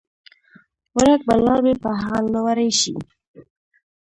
ورک 0.97 1.21
به 1.27 1.33
لاروی 1.45 1.75
په 1.83 1.89
هغه 2.01 2.19
لوري 2.33 2.69
شو 2.79 2.95